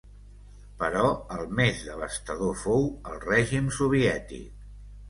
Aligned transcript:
Però 0.79 1.03
el 1.35 1.45
més 1.61 1.83
devastador 1.91 2.59
fou 2.65 2.89
el 3.13 3.25
règim 3.29 3.71
soviètic. 3.83 4.55